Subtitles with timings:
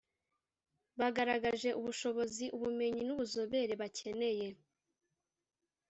[0.99, 4.47] Bagaragaje ubushobozi ubumenyi n’ubuzobere bakeneye